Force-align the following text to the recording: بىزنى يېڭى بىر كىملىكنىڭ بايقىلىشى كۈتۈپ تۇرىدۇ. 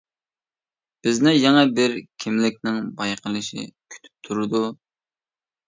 بىزنى 1.07 1.33
يېڭى 1.33 1.65
بىر 1.81 1.93
كىملىكنىڭ 2.25 2.81
بايقىلىشى 3.03 3.69
كۈتۈپ 3.69 4.27
تۇرىدۇ. 4.29 4.67